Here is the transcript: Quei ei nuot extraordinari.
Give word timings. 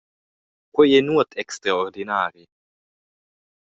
Quei 0.73 0.91
ei 0.97 1.03
nuot 1.07 1.29
extraordinari. 1.43 2.43